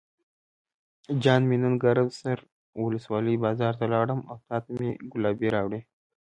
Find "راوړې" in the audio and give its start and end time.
5.55-5.81